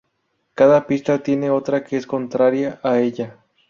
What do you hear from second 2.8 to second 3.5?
a ella.